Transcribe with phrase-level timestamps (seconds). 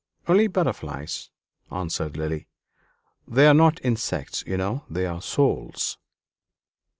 [0.27, 1.29] "Only butterflies,"
[1.71, 2.47] answered Lily;
[3.27, 5.99] "they are not insects, you know; they are souls."